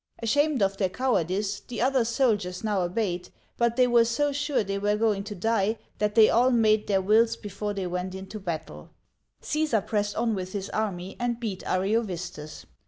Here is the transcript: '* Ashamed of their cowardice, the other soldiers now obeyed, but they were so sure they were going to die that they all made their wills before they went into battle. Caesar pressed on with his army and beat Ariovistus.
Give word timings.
'* 0.13 0.17
Ashamed 0.19 0.63
of 0.63 0.77
their 0.77 0.89
cowardice, 0.89 1.59
the 1.59 1.79
other 1.79 2.03
soldiers 2.03 2.63
now 2.63 2.81
obeyed, 2.81 3.29
but 3.55 3.75
they 3.75 3.85
were 3.85 4.03
so 4.03 4.31
sure 4.31 4.63
they 4.63 4.79
were 4.79 4.95
going 4.97 5.23
to 5.25 5.35
die 5.35 5.77
that 5.99 6.15
they 6.15 6.27
all 6.27 6.49
made 6.49 6.87
their 6.87 7.03
wills 7.03 7.35
before 7.37 7.75
they 7.75 7.85
went 7.85 8.15
into 8.15 8.39
battle. 8.39 8.89
Caesar 9.41 9.81
pressed 9.81 10.15
on 10.15 10.33
with 10.33 10.53
his 10.53 10.71
army 10.71 11.15
and 11.19 11.39
beat 11.39 11.61
Ariovistus. 11.67 12.65